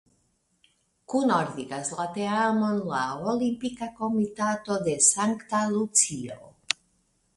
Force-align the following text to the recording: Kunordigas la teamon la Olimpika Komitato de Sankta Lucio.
Kunordigas 1.13 1.91
la 1.99 2.07
teamon 2.15 2.81
la 2.93 3.03
Olimpika 3.35 3.91
Komitato 4.03 4.79
de 4.89 4.97
Sankta 5.13 5.61
Lucio. 5.77 6.41